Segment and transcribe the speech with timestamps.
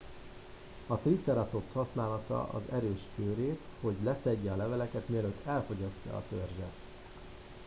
[0.87, 6.73] a triceratops használhatta az erős csőrét hogy leszedje a leveleket mielőtt elfogyasztja a törzset